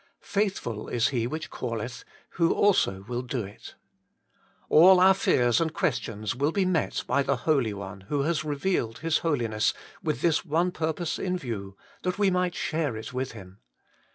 [0.19, 3.75] 'Faithful is He which calleth, who also will do it.'
[4.67, 8.97] All our fears and questions will be met by the Holy One who has revealed
[9.05, 13.59] His Holiness, with this one purpose in view, that we might share it with Him.